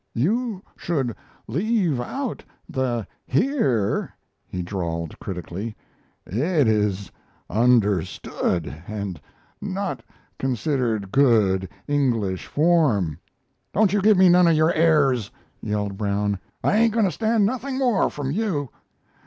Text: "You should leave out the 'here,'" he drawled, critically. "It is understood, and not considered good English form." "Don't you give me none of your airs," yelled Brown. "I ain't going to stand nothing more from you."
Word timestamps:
"You 0.15 0.63
should 0.75 1.15
leave 1.47 1.99
out 2.01 2.43
the 2.67 3.05
'here,'" 3.27 4.11
he 4.47 4.63
drawled, 4.63 5.19
critically. 5.19 5.75
"It 6.25 6.67
is 6.67 7.11
understood, 7.51 8.81
and 8.87 9.21
not 9.61 10.01
considered 10.39 11.11
good 11.11 11.69
English 11.87 12.47
form." 12.47 13.19
"Don't 13.75 13.93
you 13.93 14.01
give 14.01 14.17
me 14.17 14.27
none 14.27 14.47
of 14.47 14.55
your 14.55 14.73
airs," 14.73 15.29
yelled 15.61 15.97
Brown. 15.97 16.39
"I 16.63 16.77
ain't 16.77 16.93
going 16.93 17.05
to 17.05 17.11
stand 17.11 17.45
nothing 17.45 17.77
more 17.77 18.09
from 18.09 18.31
you." 18.31 18.69